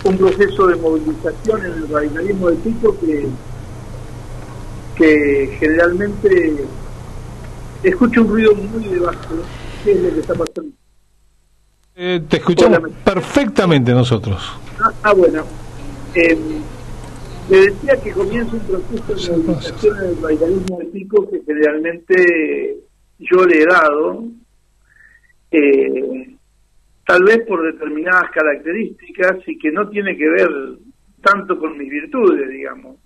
un 0.03 0.17
proceso 0.17 0.67
de 0.67 0.75
movilización 0.75 1.65
en 1.65 1.71
el 1.71 1.89
radicalismo 1.89 2.49
del 2.49 2.59
Pico 2.59 2.95
que, 2.99 3.27
que 4.95 5.57
generalmente 5.59 6.67
escucho 7.83 8.21
un 8.21 8.27
ruido 8.29 8.55
muy 8.55 8.83
debajo. 8.83 9.35
¿Qué 9.83 9.91
es 9.93 10.01
lo 10.01 10.13
que 10.13 10.19
está 10.19 10.33
pasando? 10.35 10.71
Eh, 11.95 12.21
te 12.27 12.37
escuchamos 12.37 12.79
perfectamente 13.03 13.91
nosotros. 13.91 14.41
Ah, 14.79 14.91
ah 15.03 15.13
bueno. 15.13 15.43
Eh, 16.15 16.37
le 17.49 17.57
decía 17.57 17.99
que 18.01 18.11
comienza 18.11 18.55
un 18.55 18.61
proceso 18.61 19.31
de 19.33 19.37
movilización 19.43 19.97
en 19.97 20.09
el 20.09 20.21
radicalismo 20.21 20.77
del 20.77 20.87
Pico 20.87 21.29
que 21.29 21.41
generalmente 21.45 22.77
yo 23.19 23.45
le 23.45 23.61
he 23.61 23.65
dado. 23.65 24.23
Eh, 25.51 26.35
tal 27.05 27.23
vez 27.23 27.39
por 27.45 27.61
determinadas 27.63 28.31
características 28.31 29.37
y 29.47 29.57
que 29.57 29.71
no 29.71 29.89
tiene 29.89 30.15
que 30.15 30.29
ver 30.29 30.49
tanto 31.21 31.59
con 31.59 31.77
mis 31.77 31.89
virtudes, 31.89 32.49
digamos. 32.49 32.97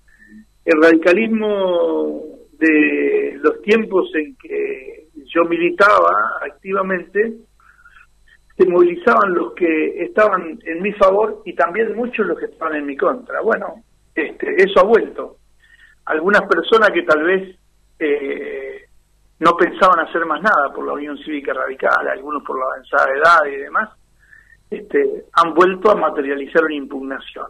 El 0.63 0.81
radicalismo 0.81 2.34
de 2.57 3.37
los 3.41 3.61
tiempos 3.61 4.09
en 4.15 4.35
que 4.37 5.07
yo 5.25 5.43
militaba 5.45 6.11
activamente, 6.41 7.33
se 8.57 8.65
movilizaban 8.65 9.33
los 9.33 9.53
que 9.53 10.03
estaban 10.03 10.59
en 10.63 10.81
mi 10.81 10.93
favor 10.93 11.41
y 11.45 11.53
también 11.53 11.95
muchos 11.95 12.25
los 12.25 12.39
que 12.39 12.45
estaban 12.45 12.75
en 12.75 12.85
mi 12.85 12.95
contra. 12.95 13.41
Bueno, 13.41 13.83
este, 14.13 14.55
eso 14.55 14.79
ha 14.79 14.83
vuelto. 14.83 15.37
Algunas 16.05 16.43
personas 16.43 16.91
que 16.91 17.03
tal 17.03 17.23
vez 17.23 17.57
eh, 17.99 18.85
no 19.39 19.57
pensaban 19.57 19.99
hacer 20.07 20.25
más 20.25 20.41
nada 20.41 20.71
por 20.73 20.85
la 20.85 20.93
Unión 20.93 21.17
Cívica 21.17 21.53
Radical, 21.53 22.07
algunos 22.07 22.43
por 22.43 22.57
la 22.57 22.65
avanzada 22.65 23.13
edad 23.13 23.45
y 23.51 23.57
demás, 23.57 23.89
este, 24.69 25.25
han 25.33 25.53
vuelto 25.53 25.91
a 25.91 25.95
materializar 25.95 26.63
una 26.63 26.75
impugnación. 26.75 27.47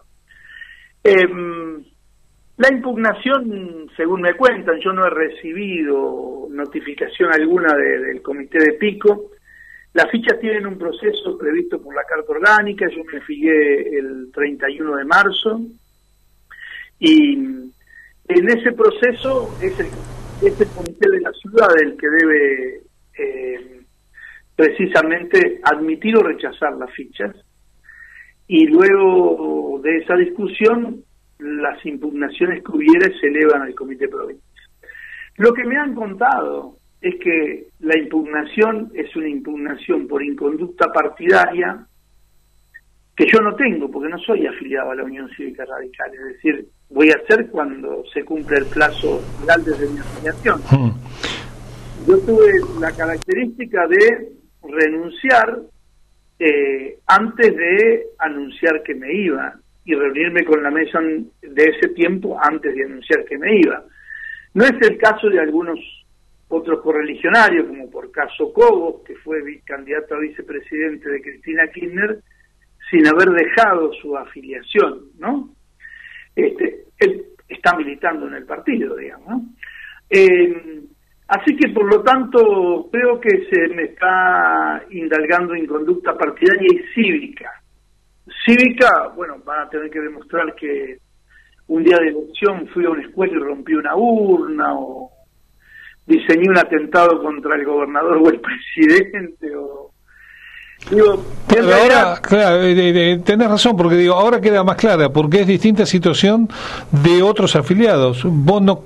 Em, 1.03 1.85
la 2.57 2.69
impugnación, 2.71 3.89
según 3.97 4.21
me 4.21 4.33
cuentan, 4.35 4.79
yo 4.79 4.93
no 4.93 5.05
he 5.05 5.09
recibido 5.09 6.47
notificación 6.49 7.33
alguna 7.33 7.73
del 7.75 8.21
comité 8.21 8.59
de 8.59 8.73
pico. 8.73 9.31
Las 9.93 10.09
fichas 10.09 10.39
tienen 10.39 10.65
un 10.65 10.77
proceso 10.77 11.37
previsto 11.37 11.81
por 11.81 11.93
la 11.93 12.03
Carta 12.03 12.31
Orgánica, 12.31 12.87
yo 12.89 13.03
me 13.11 13.21
fijé 13.21 13.97
el 13.97 14.31
31 14.33 14.95
de 14.95 15.05
marzo, 15.05 15.61
y 16.99 17.33
en 17.33 18.49
ese 18.49 18.71
proceso 18.71 19.57
es 19.61 19.79
el 19.79 19.87
este 20.41 20.65
comité 20.65 21.09
de 21.09 21.21
la 21.21 21.31
ciudad 21.31 21.69
el 21.81 21.95
que 21.95 22.07
debe 22.09 22.81
eh, 23.17 23.81
precisamente 24.55 25.61
admitir 25.63 26.17
o 26.17 26.23
rechazar 26.23 26.75
las 26.75 26.91
fichas 26.91 27.35
y 28.47 28.67
luego 28.67 29.79
de 29.81 29.97
esa 29.97 30.15
discusión 30.15 31.04
las 31.39 31.85
impugnaciones 31.85 32.63
que 32.63 32.71
hubiere 32.71 33.17
se 33.19 33.27
elevan 33.27 33.63
al 33.63 33.75
comité 33.75 34.07
provincial. 34.07 34.41
Lo 35.37 35.53
que 35.53 35.65
me 35.65 35.77
han 35.77 35.93
contado 35.93 36.77
es 37.01 37.15
que 37.15 37.67
la 37.79 37.97
impugnación 37.97 38.91
es 38.93 39.15
una 39.15 39.27
impugnación 39.27 40.07
por 40.07 40.23
inconducta 40.23 40.91
partidaria 40.91 41.85
que 43.15 43.25
yo 43.31 43.39
no 43.39 43.55
tengo 43.55 43.89
porque 43.89 44.09
no 44.09 44.17
soy 44.19 44.45
afiliado 44.45 44.91
a 44.91 44.95
la 44.95 45.03
Unión 45.03 45.29
Cívica 45.35 45.65
Radical, 45.65 46.11
es 46.13 46.35
decir, 46.35 46.67
voy 46.89 47.09
a 47.09 47.21
hacer 47.23 47.47
cuando 47.47 48.03
se 48.13 48.23
cumple 48.25 48.57
el 48.57 48.65
plazo 48.65 49.21
legal 49.41 49.63
desde 49.63 49.89
mi 49.89 49.99
afiliación. 49.99 50.59
Hmm. 50.69 50.91
Yo 52.07 52.19
tuve 52.19 52.51
la 52.79 52.91
característica 52.91 53.87
de 53.87 54.33
renunciar 54.63 55.59
eh, 56.39 56.99
antes 57.07 57.55
de 57.55 58.07
anunciar 58.19 58.83
que 58.83 58.95
me 58.95 59.13
iba 59.13 59.55
y 59.85 59.93
reunirme 59.93 60.43
con 60.43 60.63
la 60.63 60.71
mesa 60.71 60.99
de 60.99 61.63
ese 61.63 61.89
tiempo 61.89 62.37
antes 62.41 62.73
de 62.73 62.83
anunciar 62.83 63.23
que 63.25 63.37
me 63.37 63.59
iba. 63.59 63.83
No 64.53 64.65
es 64.65 64.73
el 64.81 64.97
caso 64.97 65.29
de 65.29 65.39
algunos 65.39 65.79
otros 66.47 66.81
correligionarios, 66.81 67.67
como 67.67 67.89
por 67.89 68.11
caso 68.11 68.51
Cobos, 68.51 69.03
que 69.05 69.15
fue 69.15 69.39
candidato 69.65 70.15
a 70.15 70.19
vicepresidente 70.19 71.09
de 71.09 71.21
Cristina 71.21 71.67
Kirchner, 71.67 72.19
sin 72.89 73.07
haber 73.07 73.29
dejado 73.29 73.91
su 73.93 74.15
afiliación, 74.17 75.09
¿no? 75.19 75.49
Este, 76.35 76.85
él 76.99 77.25
está 77.47 77.75
militando 77.75 78.27
en 78.27 78.35
el 78.35 78.45
partido, 78.45 78.95
digamos. 78.95 79.43
Eh, 80.09 80.83
así 81.27 81.55
que, 81.55 81.69
por 81.69 81.91
lo 81.91 82.01
tanto, 82.03 82.89
creo 82.91 83.19
que 83.19 83.47
se 83.49 83.67
me 83.73 83.83
está 83.83 84.83
indalgando 84.91 85.55
en 85.55 85.65
conducta 85.65 86.17
partidaria 86.17 86.67
y 86.71 86.93
cívica. 86.93 87.51
Cívica, 88.45 89.09
bueno, 89.15 89.37
van 89.45 89.67
a 89.67 89.69
tener 89.69 89.89
que 89.89 89.99
demostrar 89.99 90.55
que 90.55 90.97
un 91.67 91.83
día 91.83 91.97
de 91.97 92.09
elección 92.09 92.67
fui 92.67 92.85
a 92.85 92.89
una 92.89 93.03
escuela 93.03 93.33
y 93.33 93.39
rompí 93.39 93.73
una 93.73 93.95
urna 93.95 94.73
o 94.75 95.11
diseñé 96.05 96.49
un 96.49 96.57
atentado 96.57 97.21
contra 97.21 97.55
el 97.55 97.65
gobernador 97.65 98.17
o 98.17 98.29
el 98.29 98.39
presidente 98.41 99.55
o 99.55 99.91
pero 100.89 101.75
ahora, 101.75 102.19
claro, 102.21 102.61
tenés 103.23 103.49
razón, 103.49 103.75
porque 103.75 103.95
digo, 103.95 104.13
ahora 104.15 104.39
queda 104.39 104.63
más 104.63 104.75
clara, 104.75 105.09
porque 105.09 105.41
es 105.41 105.47
distinta 105.47 105.85
situación 105.85 106.49
de 106.91 107.23
otros 107.23 107.55
afiliados. 107.55 108.21
Vos 108.23 108.61
no, 108.61 108.81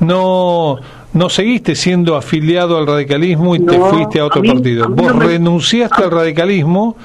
no, 0.00 0.78
no 1.12 1.28
seguiste 1.28 1.74
siendo 1.74 2.16
afiliado 2.16 2.78
al 2.78 2.86
radicalismo 2.86 3.54
y 3.54 3.60
te 3.60 3.78
fuiste 3.78 4.20
a 4.20 4.26
otro 4.26 4.42
partido. 4.42 4.88
Vos 4.88 5.14
renunciaste 5.14 6.04
al 6.04 6.10
radicalismo 6.10 6.96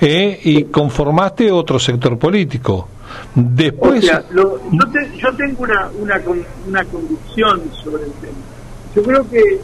eh, 0.00 0.40
y 0.42 0.64
conformaste 0.64 1.50
otro 1.50 1.78
sector 1.78 2.18
político. 2.18 2.88
Después. 3.34 4.04
yo, 4.04 5.32
tengo 5.36 5.62
una, 5.62 5.88
una, 5.98 6.20
una 6.66 6.84
convicción 6.84 7.62
sobre 7.82 8.04
el 8.04 8.12
tema. 8.12 8.34
Yo 8.94 9.02
creo 9.02 9.30
que 9.30 9.60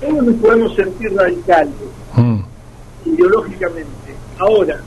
todos 0.00 0.24
nos 0.24 0.34
podemos 0.36 0.74
sentir 0.76 1.14
radicales. 1.14 1.74
Ideológicamente. 3.04 4.14
Ahora, 4.38 4.80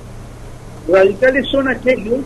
radicales 0.88 1.48
son 1.48 1.68
aquellos 1.68 2.20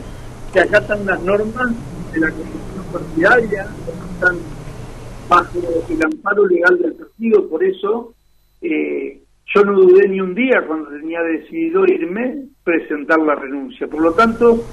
que 0.53 0.59
acatan 0.61 1.05
las 1.05 1.21
normas 1.21 1.71
de 2.13 2.19
la 2.19 2.31
Constitución 2.31 2.85
partidaria, 2.91 3.67
están 4.13 4.37
bajo 5.27 5.59
el 5.89 6.03
amparo 6.03 6.47
legal 6.47 6.77
del 6.79 6.93
partido, 6.93 7.47
por 7.49 7.63
eso 7.63 8.13
eh, 8.61 9.19
yo 9.53 9.63
no 9.63 9.73
dudé 9.73 10.07
ni 10.07 10.19
un 10.19 10.33
día 10.33 10.63
cuando 10.67 10.89
tenía 10.89 11.21
decidido 11.21 11.85
irme 11.85 12.45
presentar 12.63 13.19
la 13.19 13.35
renuncia. 13.35 13.87
Por 13.87 14.01
lo 14.01 14.11
tanto, 14.13 14.63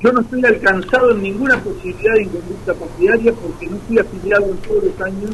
yo 0.00 0.12
no 0.12 0.20
estoy 0.20 0.44
alcanzado 0.44 1.10
en 1.10 1.22
ninguna 1.22 1.58
posibilidad 1.58 2.14
de 2.14 2.22
inconducta 2.22 2.74
partidaria 2.74 3.32
porque 3.32 3.66
no 3.66 3.76
fui 3.78 3.98
afiliado 3.98 4.46
en 4.46 4.56
todos 4.58 4.84
los 4.84 5.00
años 5.00 5.30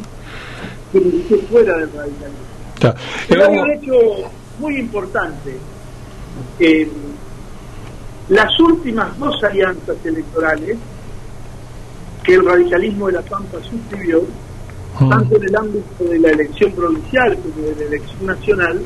que 0.93 1.01
me 1.01 1.39
fuera 1.43 1.77
del 1.77 1.93
radicalismo. 1.93 2.95
Pero 3.29 3.51
un 3.51 3.71
hecho 3.71 3.95
muy 4.61 4.79
importante. 4.79 5.57
Eh, 6.59 6.89
las 8.29 8.61
últimas 8.61 9.19
dos 9.19 9.43
alianzas 9.43 9.97
electorales 10.05 10.77
que 12.23 12.35
el 12.35 12.45
radicalismo 12.45 13.07
de 13.09 13.15
la 13.15 13.23
Pampa 13.23 13.59
suscribió, 13.69 14.23
mm. 15.01 15.09
tanto 15.09 15.37
en 15.37 15.45
el 15.45 15.57
ámbito 15.57 16.05
de 16.05 16.19
la 16.21 16.31
elección 16.31 16.73
provincial 16.73 17.37
como 17.39 17.67
de 17.67 17.75
la 17.75 17.85
elección 17.87 18.27
nacional, 18.27 18.81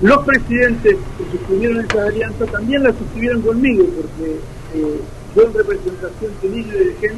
los 0.00 0.24
presidentes 0.24 0.96
que 1.18 1.38
suscribieron 1.38 1.84
esa 1.84 2.04
alianza 2.04 2.46
también 2.46 2.82
la 2.82 2.92
suscribieron 2.92 3.42
conmigo, 3.42 3.84
porque 3.84 4.40
eh, 4.74 5.00
yo 5.36 5.42
en 5.42 5.54
representación 5.54 6.32
de 6.40 6.48
Lillo 6.48 6.78
de 6.78 6.96
Gen 7.00 7.14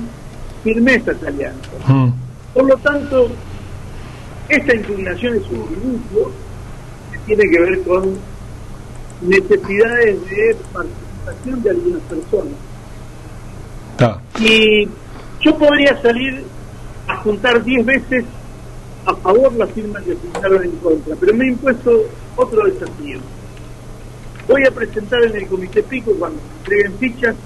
firmé 0.63 0.95
esas 0.97 1.23
alianzas. 1.23 1.89
Mm. 1.89 2.09
Por 2.53 2.67
lo 2.67 2.77
tanto, 2.79 3.29
esta 4.49 4.75
inclinación 4.75 5.37
es 5.37 5.43
un 5.51 5.67
inicio 5.83 6.31
tiene 7.27 7.49
que 7.51 7.61
ver 7.61 7.83
con 7.83 8.17
necesidades 9.23 10.31
de 10.31 10.57
participación 10.73 11.63
de 11.63 11.71
algunas 11.71 12.03
personas. 12.03 12.55
Y 14.41 14.89
yo 15.41 15.59
podría 15.59 16.01
salir 16.03 16.45
a 17.07 17.17
juntar 17.19 17.63
10 17.63 17.87
veces 17.87 18.25
a 19.07 19.15
favor 19.17 19.53
las 19.55 19.71
firmas 19.71 20.03
que 20.03 20.15
juntaron 20.15 20.65
en 20.65 20.71
contra, 20.77 21.17
pero 21.17 21.35
me 21.35 21.45
he 21.45 21.49
impuesto 21.49 22.05
otro 22.37 22.65
desafío. 22.65 23.19
Voy 24.49 24.63
a 24.67 24.71
presentar 24.71 25.23
en 25.25 25.37
el 25.37 25.47
Comité 25.47 25.83
Pico, 25.83 26.13
cuando 26.19 26.39
se 26.41 26.59
entreguen 26.59 26.99
fichas, 26.99 27.37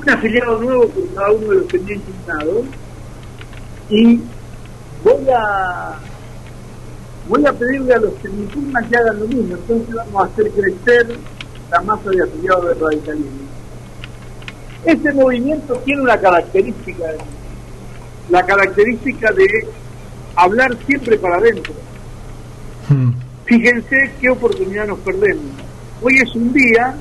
un 0.00 0.10
afiliado 0.10 0.60
nuevo 0.60 0.88
por 0.88 1.14
cada 1.14 1.30
uno 1.30 1.48
de 1.48 1.54
los 1.56 1.66
me 1.66 2.64
y 3.88 4.20
voy 5.04 5.26
a 5.34 5.98
voy 7.28 7.46
a 7.46 7.52
pedirle 7.52 7.94
a 7.94 7.98
los 7.98 8.14
que 8.14 8.28
me 8.28 8.42
impugnan 8.42 8.88
que 8.88 8.96
hagan 8.96 9.20
lo 9.20 9.26
mismo, 9.26 9.56
entonces 9.56 9.94
vamos 9.94 10.22
a 10.22 10.26
hacer 10.26 10.50
crecer 10.50 11.18
la 11.70 11.80
masa 11.82 12.10
de 12.10 12.22
afiliados 12.22 12.68
del 12.68 12.80
radicalismo. 12.80 13.52
Este 14.84 15.12
movimiento 15.12 15.74
tiene 15.84 16.02
una 16.02 16.18
característica, 16.18 17.04
la 18.30 18.44
característica 18.44 19.32
de 19.32 19.68
hablar 20.34 20.76
siempre 20.86 21.18
para 21.18 21.36
adentro. 21.36 21.72
Hmm. 22.88 23.12
Fíjense 23.44 24.12
qué 24.20 24.30
oportunidad 24.30 24.86
nos 24.86 24.98
perdemos. 25.00 25.44
Hoy 26.02 26.16
es 26.18 26.34
un 26.34 26.52
día 26.52 26.96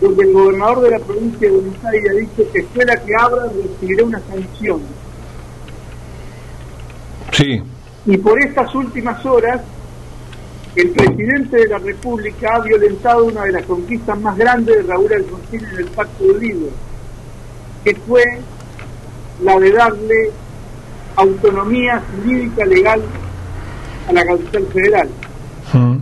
donde 0.00 0.24
el 0.24 0.32
gobernador 0.32 0.80
de 0.80 0.90
la 0.90 0.98
provincia 1.00 1.48
de 1.48 1.54
Buenos 1.54 1.84
Aires 1.84 2.10
ha 2.10 2.14
dicho 2.14 2.52
que 2.52 2.60
escuela 2.60 2.96
que 2.96 3.12
abra 3.18 3.42
recibirá 3.44 4.04
una 4.04 4.20
sanción. 4.20 4.80
Sí. 7.32 7.62
Y 8.06 8.16
por 8.16 8.40
estas 8.40 8.74
últimas 8.74 9.24
horas, 9.26 9.60
el 10.76 10.90
presidente 10.90 11.56
de 11.56 11.68
la 11.68 11.78
República 11.78 12.54
ha 12.54 12.60
violentado 12.60 13.24
una 13.24 13.44
de 13.44 13.52
las 13.52 13.64
conquistas 13.64 14.18
más 14.20 14.36
grandes 14.36 14.76
de 14.76 14.82
Raúl 14.82 15.12
Alfonsín 15.12 15.64
en 15.64 15.78
el 15.78 15.86
Pacto 15.86 16.24
de 16.24 16.30
Olivos, 16.30 16.70
que 17.84 17.94
fue 17.96 18.22
la 19.42 19.58
de 19.58 19.72
darle 19.72 20.30
autonomía 21.16 22.02
jurídica 22.14 22.64
legal 22.64 23.02
a 24.08 24.12
la 24.12 24.24
capital 24.24 24.66
federal. 24.72 25.08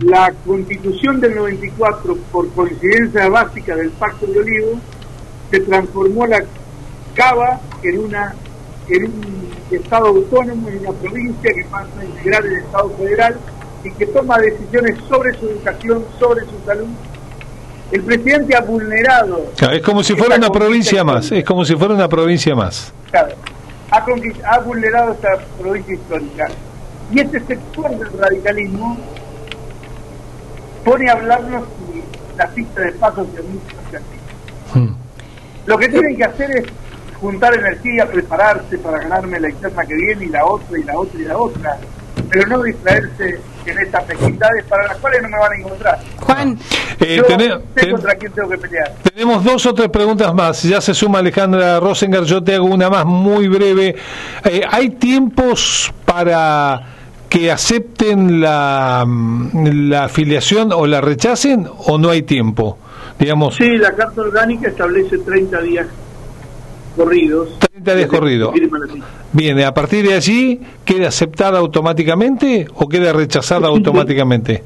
La 0.01 0.33
constitución 0.45 1.19
del 1.19 1.35
94, 1.35 2.15
por 2.31 2.49
coincidencia 2.51 3.29
básica 3.29 3.75
del 3.75 3.89
Pacto 3.91 4.25
de 4.27 4.39
Olivos, 4.39 4.79
se 5.51 5.59
transformó 5.61 6.25
la 6.25 6.43
Cava 7.13 7.59
en 7.83 7.99
una 7.99 8.35
en 8.87 9.03
un 9.03 9.48
Estado 9.77 10.07
autónomo, 10.07 10.69
en 10.69 10.79
una 10.79 10.91
provincia 10.91 11.51
que 11.53 11.63
pasa 11.65 11.89
a 11.99 12.05
integrar 12.05 12.45
el 12.45 12.57
Estado 12.57 12.89
federal 12.97 13.37
y 13.83 13.91
que 13.91 14.05
toma 14.07 14.37
decisiones 14.37 14.97
sobre 15.07 15.33
su 15.39 15.47
educación, 15.47 16.05
sobre 16.19 16.41
su 16.45 16.65
salud. 16.65 16.87
El 17.91 18.03
presidente 18.03 18.55
ha 18.55 18.61
vulnerado. 18.61 19.51
es 19.71 19.81
como 19.81 20.03
si 20.03 20.15
fuera 20.15 20.35
una 20.35 20.49
provincia 20.49 21.03
más, 21.03 21.31
es 21.31 21.43
como 21.43 21.65
si 21.65 21.75
fuera 21.75 21.93
una 21.93 22.07
provincia 22.07 22.55
más. 22.55 22.93
Claro, 23.09 23.35
ha, 23.91 24.05
ha 24.53 24.59
vulnerado 24.59 25.13
esta 25.13 25.39
provincia 25.59 25.93
histórica. 25.95 26.47
Y 27.11 27.19
este 27.21 27.39
sector 27.39 27.89
del 27.89 28.19
radicalismo 28.19 28.97
pone 30.85 31.09
a 31.09 31.13
hablarnos 31.13 31.63
de 31.63 32.03
la 32.37 32.47
pista 32.49 32.81
de 32.81 32.91
pasos 32.93 33.27
de 33.33 33.41
hmm. 34.79 34.95
Lo 35.65 35.77
que 35.77 35.87
tienen 35.89 36.15
que 36.15 36.23
hacer 36.23 36.51
es 36.51 36.65
juntar 37.19 37.53
energía, 37.53 38.05
prepararse 38.05 38.77
para 38.77 38.99
ganarme 38.99 39.39
la 39.39 39.49
interna 39.49 39.85
que 39.85 39.95
viene 39.95 40.25
y 40.25 40.29
la 40.29 40.45
otra 40.45 40.79
y 40.79 40.83
la 40.83 40.97
otra 40.97 41.19
y 41.19 41.23
la 41.23 41.37
otra, 41.37 41.77
pero 42.29 42.47
no 42.47 42.63
distraerse 42.63 43.39
en 43.65 43.79
estas 43.79 44.03
pequeñidades 44.05 44.63
para 44.65 44.87
las 44.87 44.97
cuales 44.97 45.21
no 45.21 45.29
me 45.29 45.37
van 45.37 45.51
a 45.51 45.55
encontrar. 45.55 45.99
Juan, 46.17 46.57
eh, 46.99 47.21
sé 47.75 47.91
contra 47.91 48.15
quién 48.15 48.31
tengo 48.31 48.49
que 48.49 48.57
pelear. 48.57 48.93
Tenemos 49.13 49.43
dos 49.43 49.65
o 49.65 49.73
tres 49.73 49.89
preguntas 49.89 50.33
más. 50.33 50.63
Ya 50.63 50.81
se 50.81 50.93
suma 50.93 51.19
Alejandra 51.19 51.79
Rosenger. 51.79 52.23
Yo 52.23 52.43
te 52.43 52.55
hago 52.55 52.65
una 52.65 52.89
más 52.89 53.05
muy 53.05 53.47
breve. 53.47 53.95
Eh, 54.43 54.61
¿Hay 54.69 54.91
tiempos 54.91 55.93
para 56.05 56.81
que 57.27 57.51
acepten 57.51 58.41
la, 58.41 59.05
la 59.53 60.05
afiliación 60.05 60.71
o 60.71 60.87
la 60.87 61.01
rechacen 61.01 61.67
o 61.85 61.97
no 61.97 62.09
hay 62.09 62.23
tiempo? 62.23 62.77
Digamos. 63.19 63.55
Sí, 63.55 63.77
la 63.77 63.93
Carta 63.93 64.21
Orgánica 64.21 64.69
establece 64.69 65.17
30 65.17 65.61
días 65.61 65.87
corridos. 66.95 67.49
30 67.59 67.95
días 67.95 68.09
corridos. 68.09 68.53
Bien, 69.31 69.61
a 69.61 69.73
partir 69.73 70.07
de 70.07 70.13
allí, 70.15 70.59
¿queda 70.85 71.09
aceptada 71.09 71.59
automáticamente 71.59 72.67
o 72.75 72.87
queda 72.87 73.13
rechazada 73.13 73.67
automáticamente? 73.67 74.63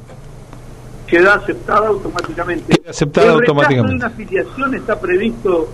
Queda 1.07 1.35
aceptada 1.35 1.87
automáticamente. 1.87 2.75
Queda 2.77 2.89
aceptada 2.89 3.27
el 3.27 3.33
automáticamente. 3.33 3.95
una 3.95 4.07
afiliación 4.07 4.75
está 4.75 4.99
previsto 4.99 5.69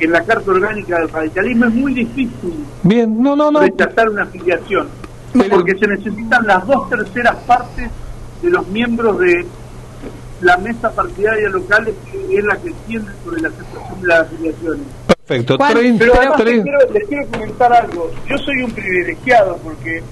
en 0.00 0.12
la 0.12 0.24
Carta 0.24 0.50
Orgánica 0.50 0.98
del 0.98 1.08
Radicalismo. 1.08 1.66
Es 1.66 1.74
muy 1.74 1.94
difícil 1.94 2.54
Bien, 2.82 3.22
no, 3.22 3.36
no, 3.36 3.50
no. 3.50 3.60
rechazar 3.60 4.08
una 4.08 4.24
afiliación. 4.24 4.88
Porque 5.50 5.76
se 5.78 5.86
necesitan 5.86 6.46
las 6.46 6.66
dos 6.66 6.88
terceras 6.88 7.36
partes 7.46 7.90
de 8.42 8.50
los 8.50 8.66
miembros 8.68 9.18
de 9.18 9.46
la 10.40 10.56
mesa 10.58 10.90
partidaria 10.90 11.48
local 11.48 11.92
que 12.10 12.38
es 12.38 12.44
la 12.44 12.56
que 12.56 12.72
tiene 12.86 13.06
sobre 13.24 13.42
la 13.42 13.48
aceptación 13.48 14.00
de 14.00 14.06
las 14.08 14.20
afiliaciones. 14.20 14.86
Perfecto. 15.26 15.58
Pero 15.58 15.82
les, 15.82 15.98
quiero, 17.08 17.26
comentar 17.32 17.72
algo. 17.72 18.12
Yo 18.28 18.38
soy 18.38 18.62
un 18.62 18.70
privilegiado 18.70 19.58
porque 19.58 20.02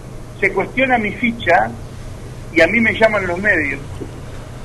se 0.40 0.52
cuestiona 0.52 0.99
mi 0.99 1.12
ficha 1.12 1.70
y 2.52 2.61
a 2.61 2.66
mí 2.66 2.81
me 2.81 2.99
llaman 2.99 3.26
los 3.26 3.38
medios. 3.38 3.81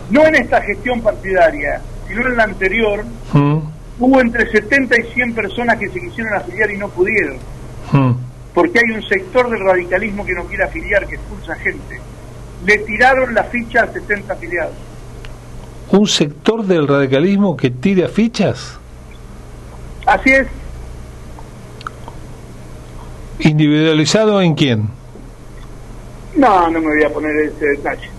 No 0.10 0.26
en 0.26 0.36
esta 0.36 0.62
gestión 0.62 1.02
partidaria, 1.02 1.82
sino 2.08 2.28
en 2.28 2.38
la 2.38 2.46
anterior, 2.46 3.06
mm. 3.32 3.58
hubo 4.00 4.22
entre 4.22 4.50
70 4.50 5.00
y 5.00 5.14
100 5.14 5.36
personas 5.36 5.78
que 5.78 5.88
se 5.90 6.00
quisieron 6.00 6.34
afiliar 6.34 6.72
y 6.72 6.78
no 6.78 6.90
pudieron. 6.90 7.38
Mm. 7.92 8.12
Porque 8.54 8.80
hay 8.80 8.96
un 8.96 9.04
sector 9.04 9.52
del 9.52 9.60
radicalismo 9.60 10.26
que 10.26 10.34
no 10.34 10.46
quiere 10.46 10.64
afiliar, 10.64 11.06
que 11.06 11.16
expulsa 11.16 11.54
gente. 11.56 12.00
Le 12.66 12.80
tiraron 12.80 13.36
la 13.36 13.44
ficha 13.44 13.84
a 13.84 13.94
70 13.94 14.34
afiliados. 14.34 14.74
¿Un 15.92 16.08
sector 16.08 16.66
del 16.66 16.88
radicalismo 16.88 17.56
que 17.56 17.70
tira 17.70 18.08
fichas? 18.08 18.79
Así 20.10 20.32
es. 20.32 20.48
¿Individualizado 23.38 24.42
en 24.42 24.56
quién? 24.56 24.90
No, 26.36 26.68
no 26.68 26.82
me 26.82 26.88
voy 26.88 27.04
a 27.04 27.14
poner 27.14 27.36
ese 27.46 27.66
detalle. 27.78 28.10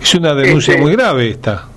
Es 0.00 0.14
una 0.14 0.34
denuncia 0.34 0.74
este, 0.74 0.82
muy 0.82 0.92
grave 0.92 1.30
esta. 1.30 1.68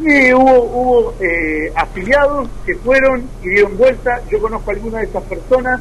Sí, 0.00 0.32
hubo, 0.32 0.62
hubo 0.62 1.14
eh, 1.20 1.72
afiliados 1.74 2.48
que 2.64 2.76
fueron 2.76 3.24
y 3.42 3.48
dieron 3.48 3.76
vuelta. 3.76 4.20
Yo 4.30 4.38
conozco 4.38 4.70
a 4.70 4.74
algunas 4.74 5.00
de 5.00 5.06
esas 5.08 5.24
personas, 5.24 5.80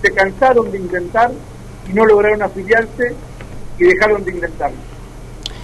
se 0.00 0.12
cansaron 0.12 0.72
de 0.72 0.78
intentar 0.78 1.32
y 1.90 1.92
no 1.92 2.06
lograron 2.06 2.40
afiliarse 2.40 3.14
y 3.78 3.84
dejaron 3.84 4.24
de 4.24 4.32
intentarlo. 4.32 4.96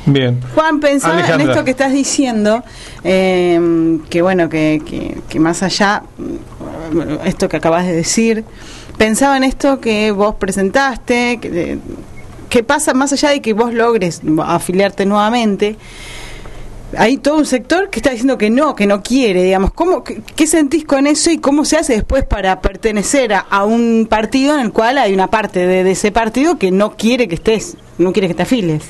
Bien. 0.06 0.40
Juan, 0.54 0.80
pensaba 0.80 1.20
en 1.20 1.40
esto 1.42 1.64
que 1.64 1.70
estás 1.70 1.92
diciendo, 1.92 2.62
eh, 3.04 3.98
que 4.10 4.22
bueno, 4.22 4.48
que, 4.48 4.82
que, 5.28 5.40
más 5.40 5.62
allá, 5.62 6.02
esto 7.24 7.48
que 7.48 7.56
acabas 7.56 7.86
de 7.86 7.94
decir, 7.94 8.44
pensaba 8.98 9.36
en 9.36 9.44
esto 9.44 9.80
que 9.80 10.10
vos 10.12 10.34
presentaste, 10.36 11.38
que, 11.40 11.78
que 12.48 12.62
pasa 12.62 12.94
más 12.94 13.12
allá 13.12 13.30
de 13.30 13.40
que 13.40 13.52
vos 13.52 13.72
logres 13.72 14.20
afiliarte 14.46 15.06
nuevamente, 15.06 15.76
hay 16.96 17.16
todo 17.16 17.38
un 17.38 17.46
sector 17.46 17.90
que 17.90 17.98
está 17.98 18.10
diciendo 18.10 18.38
que 18.38 18.50
no, 18.50 18.74
que 18.74 18.86
no 18.86 19.02
quiere, 19.02 19.42
digamos. 19.42 19.72
¿Cómo, 19.72 20.04
qué, 20.04 20.46
sentís 20.46 20.84
con 20.84 21.06
eso 21.06 21.30
y 21.30 21.38
cómo 21.38 21.64
se 21.64 21.76
hace 21.76 21.94
después 21.94 22.24
para 22.24 22.60
pertenecer 22.60 23.32
a, 23.32 23.64
un 23.64 24.06
partido 24.08 24.54
en 24.54 24.60
el 24.60 24.72
cual 24.72 24.98
hay 24.98 25.12
una 25.14 25.28
parte 25.28 25.66
de, 25.66 25.90
ese 25.90 26.12
partido 26.12 26.58
que 26.58 26.70
no 26.70 26.96
quiere 26.96 27.28
que 27.28 27.36
estés, 27.36 27.76
no 27.98 28.12
quiere 28.12 28.28
que 28.28 28.34
te 28.34 28.42
afiles? 28.42 28.84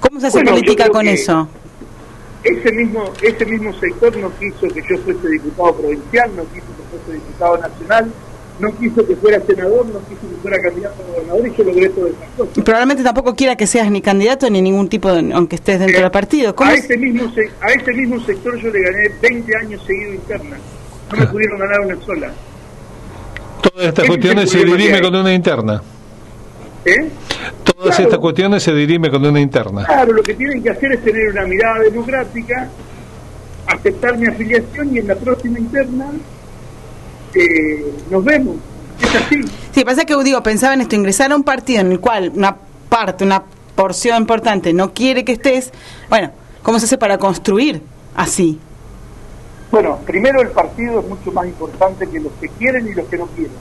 ¿Cómo 0.00 0.20
se 0.20 0.28
hace 0.28 0.44
política 0.44 0.88
con 0.88 1.08
eso? 1.08 1.48
Ese 2.46 2.72
mismo, 2.72 3.12
ese 3.22 3.44
mismo 3.44 3.72
sector 3.80 4.16
no 4.18 4.30
quiso 4.38 4.68
que 4.72 4.80
yo 4.88 4.96
fuese 4.98 5.28
diputado 5.28 5.74
provincial, 5.74 6.30
no 6.36 6.44
quiso 6.44 6.66
que 6.66 6.96
fuese 6.96 7.12
diputado 7.14 7.58
nacional, 7.58 8.12
no 8.60 8.78
quiso 8.78 9.04
que 9.04 9.16
fuera 9.16 9.40
senador, 9.40 9.86
no 9.86 9.98
quiso 10.06 10.20
que 10.30 10.36
fuera 10.42 10.60
candidato 10.60 11.02
a 11.02 11.06
gobernador 11.12 11.48
y 11.48 11.56
yo 11.56 11.64
logré 11.64 11.88
todo 11.88 12.06
esas 12.06 12.28
cosas. 12.36 12.56
Y 12.56 12.62
probablemente 12.62 13.02
tampoco 13.02 13.34
quiera 13.34 13.56
que 13.56 13.66
seas 13.66 13.90
ni 13.90 14.00
candidato 14.00 14.48
ni 14.48 14.62
ningún 14.62 14.88
tipo, 14.88 15.12
de, 15.12 15.32
aunque 15.32 15.56
estés 15.56 15.80
dentro 15.80 16.00
del 16.00 16.10
partido. 16.12 16.54
a, 16.56 16.74
ese 16.74 16.96
mismo, 16.96 17.32
a 17.60 17.72
ese 17.72 17.92
mismo 17.92 18.20
sector 18.24 18.56
yo 18.58 18.70
le 18.70 18.80
gané 18.80 19.10
20 19.20 19.56
años 19.56 19.82
seguido 19.84 20.14
interna. 20.14 20.56
No 21.10 21.18
me 21.18 21.26
pudieron 21.26 21.58
ganar 21.58 21.80
una 21.80 22.00
sola. 22.04 22.32
Todas 23.60 23.88
estas 23.88 24.06
cuestiones 24.06 24.50
se 24.50 24.64
dirime 24.64 25.00
con 25.00 25.16
una 25.16 25.34
interna. 25.34 25.82
¿Eh? 26.86 27.10
Todas 27.64 27.98
estas 27.98 28.18
cuestiones 28.20 28.62
se 28.62 28.72
dirime 28.72 29.10
con 29.10 29.26
una 29.26 29.40
interna. 29.40 29.84
Claro, 29.84 30.12
lo 30.12 30.22
que 30.22 30.34
tienen 30.34 30.62
que 30.62 30.70
hacer 30.70 30.92
es 30.92 31.02
tener 31.02 31.30
una 31.32 31.44
mirada 31.44 31.80
democrática, 31.80 32.68
aceptar 33.66 34.16
mi 34.16 34.26
afiliación 34.28 34.94
y 34.94 35.00
en 35.00 35.08
la 35.08 35.16
próxima 35.16 35.58
interna 35.58 36.12
eh, 37.34 37.92
nos 38.08 38.24
vemos. 38.24 38.56
Es 39.02 39.14
así. 39.16 39.40
Sí, 39.72 39.84
pasa 39.84 40.04
que 40.04 40.14
digo, 40.22 40.40
pensaba 40.44 40.74
en 40.74 40.82
esto, 40.82 40.94
ingresar 40.94 41.32
a 41.32 41.36
un 41.36 41.42
partido 41.42 41.80
en 41.80 41.90
el 41.90 41.98
cual 41.98 42.30
una 42.36 42.56
parte, 42.88 43.24
una 43.24 43.42
porción 43.74 44.18
importante 44.18 44.72
no 44.72 44.94
quiere 44.94 45.24
que 45.24 45.32
estés, 45.32 45.72
bueno, 46.08 46.30
¿cómo 46.62 46.78
se 46.78 46.86
hace 46.86 46.98
para 46.98 47.18
construir 47.18 47.82
así? 48.14 48.60
Bueno, 49.72 49.98
primero 50.06 50.40
el 50.40 50.50
partido 50.50 51.00
es 51.00 51.08
mucho 51.08 51.32
más 51.32 51.46
importante 51.46 52.08
que 52.08 52.20
los 52.20 52.32
que 52.40 52.48
quieren 52.50 52.86
y 52.86 52.94
los 52.94 53.06
que 53.08 53.18
no 53.18 53.26
quieren. 53.26 53.52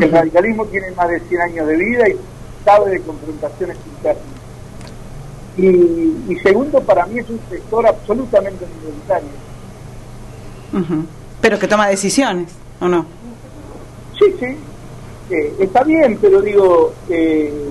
El 0.00 0.12
radicalismo 0.12 0.64
tiene 0.66 0.90
más 0.92 1.08
de 1.08 1.20
100 1.20 1.40
años 1.40 1.66
de 1.68 1.76
vida 1.76 2.08
y 2.08 2.16
sabe 2.64 2.90
de 2.90 3.00
confrontaciones 3.00 3.76
internas. 3.96 4.24
Y, 5.56 6.36
segundo, 6.42 6.80
para 6.80 7.06
mí 7.06 7.18
es 7.18 7.30
un 7.30 7.40
sector 7.48 7.86
absolutamente 7.86 8.66
minoritario. 8.76 9.28
Pero 11.40 11.58
que 11.58 11.66
toma 11.66 11.88
decisiones, 11.88 12.52
¿o 12.80 12.88
no? 12.88 13.06
Sí, 14.18 14.34
sí. 14.38 14.56
eh, 15.30 15.54
está 15.60 15.82
bien, 15.82 16.18
pero 16.20 16.42
digo, 16.42 16.92
eh, 17.08 17.70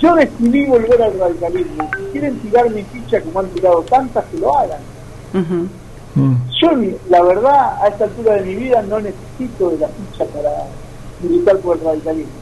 yo 0.00 0.14
decidí 0.14 0.66
volver 0.66 1.02
al 1.02 1.18
radicalismo. 1.18 1.90
Si 1.96 2.02
quieren 2.12 2.38
tirar 2.40 2.70
mi 2.70 2.82
ficha 2.82 3.20
como 3.20 3.40
han 3.40 3.48
tirado 3.48 3.82
tantas, 3.82 4.24
que 4.26 4.38
lo 4.38 4.56
hagan. 4.56 4.80
Mm. 6.14 6.34
Yo, 6.60 6.70
la 7.08 7.22
verdad, 7.22 7.82
a 7.82 7.88
esta 7.88 8.04
altura 8.04 8.34
de 8.34 8.42
mi 8.42 8.54
vida 8.56 8.82
no 8.82 9.00
necesito 9.00 9.70
de 9.70 9.78
la 9.78 9.88
ficha 9.88 10.24
para 10.26 10.50
militar 11.22 11.58
por 11.58 11.78
el 11.78 11.84
radicalismo. 11.84 12.32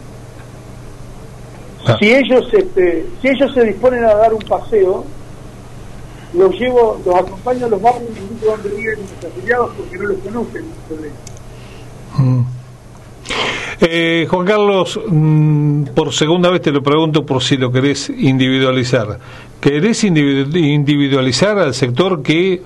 Ah. 1.86 1.96
Si 1.98 2.12
ellos, 2.12 2.46
este, 2.52 3.06
si 3.20 3.28
ellos 3.28 3.52
se 3.54 3.64
disponen 3.64 4.04
a 4.04 4.14
dar 4.14 4.34
un 4.34 4.42
paseo, 4.42 5.04
los 6.34 6.54
llevo, 6.58 7.00
los 7.04 7.14
acompaño 7.14 7.66
a 7.66 7.68
los 7.68 7.82
barrios 7.82 8.10
donde 8.44 8.68
viven 8.70 8.98
mis 9.00 9.24
afiliados 9.24 9.70
porque 9.76 9.96
no 9.96 10.04
los 10.04 10.18
conocen. 10.18 10.64
Mm. 12.16 12.42
Eh, 13.82 14.26
Juan 14.28 14.46
Carlos, 14.46 15.00
mm, 15.08 15.84
por 15.94 16.12
segunda 16.12 16.50
vez 16.50 16.60
te 16.60 16.70
lo 16.70 16.82
pregunto 16.82 17.24
por 17.24 17.42
si 17.42 17.56
lo 17.56 17.72
querés 17.72 18.10
individualizar. 18.10 19.18
¿Querés 19.60 20.04
individualizar 20.04 21.58
al 21.58 21.74
sector 21.74 22.22
que, 22.22 22.62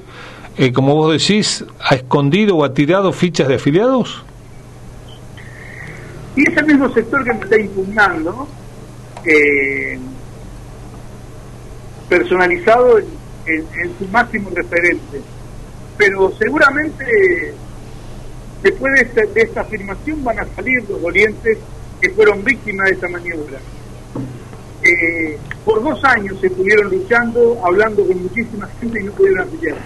eh, 0.56 0.73
como 0.73 0.94
vos 0.94 1.12
decís, 1.12 1.64
ha 1.80 1.94
escondido 1.94 2.56
o 2.56 2.64
ha 2.64 2.75
tirado 2.75 3.12
fichas 3.12 3.49
de 3.49 3.54
afiliados? 3.54 4.23
Y 6.37 6.50
ese 6.50 6.62
mismo 6.64 6.93
sector 6.93 7.25
que 7.25 7.33
me 7.33 7.45
está 7.45 7.61
impugnando, 7.61 8.49
eh, 9.25 9.99
personalizado 12.09 12.99
en, 12.99 13.99
su 13.99 14.09
máximo 14.09 14.50
referente. 14.55 15.21
Pero 15.97 16.33
seguramente 16.38 17.55
después 18.62 18.93
de 19.14 19.43
esta, 19.43 19.61
afirmación 19.61 20.25
van 20.25 20.41
a 20.41 20.47
salir 20.57 20.83
los 20.88 21.03
orientes 21.05 21.59
que 22.00 22.11
fueron 22.11 22.43
víctimas 22.43 22.91
de 22.91 22.97
esa 22.97 23.09
maniobra. 23.09 23.59
Eh, 24.83 25.38
por 25.64 25.83
dos 25.83 26.03
años 26.05 26.38
se 26.41 26.49
estuvieron 26.49 26.91
luchando, 26.91 27.61
hablando 27.64 28.07
con 28.07 28.23
muchísima 28.23 28.69
gente 28.81 29.00
y 29.00 29.05
no 29.05 29.12
pudieron 29.12 29.49
afiliar. 29.49 29.76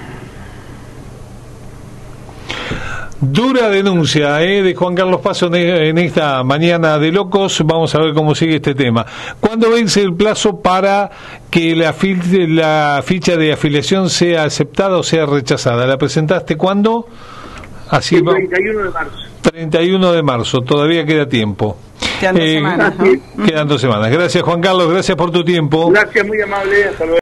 Dura 3.20 3.68
denuncia 3.68 4.40
eh, 4.42 4.62
de 4.62 4.76
Juan 4.76 4.94
Carlos 4.94 5.20
Paso 5.20 5.52
en 5.52 5.98
esta 5.98 6.44
mañana 6.44 7.00
de 7.00 7.10
locos. 7.10 7.62
Vamos 7.64 7.92
a 7.96 7.98
ver 7.98 8.14
cómo 8.14 8.34
sigue 8.37 8.56
este 8.56 8.76
tema. 8.76 9.04
¿Cuándo 9.40 9.70
vence 9.70 10.00
el 10.02 10.14
plazo 10.14 10.60
para 10.60 11.10
que 11.50 11.75
la, 11.75 11.92
la 12.48 13.02
ficha 13.04 13.37
de 13.37 13.52
afiliación 13.52 14.08
sea 14.08 14.44
aceptada 14.44 14.96
o 14.98 15.02
sea 15.02 15.26
rechazada? 15.26 15.84
¿La 15.87 15.98
presentaste 15.98 16.56
cuándo? 16.56 17.08
Así 17.88 18.16
el 18.16 18.25
31 18.25 18.84
de 18.84 18.90
marzo. 18.90 19.16
31 19.42 20.12
de 20.12 20.22
marzo, 20.22 20.60
todavía 20.60 21.04
queda 21.04 21.28
tiempo. 21.28 21.76
Quedan 22.20 22.37
dos 22.37 22.44
eh, 22.44 22.54
semanas. 22.54 22.94
Quedan 23.46 23.68
dos 23.68 23.80
semanas. 23.80 24.10
Gracias 24.12 24.44
Juan 24.44 24.60
Carlos, 24.60 24.90
gracias 24.90 25.16
por 25.16 25.32
tu 25.32 25.44
tiempo. 25.44 25.90
Gracias, 25.90 26.25
muy 26.25 26.40
amable. 26.40 26.84
Hasta 26.84 27.04
luego. 27.04 27.18